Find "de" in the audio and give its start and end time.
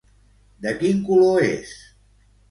0.65-0.71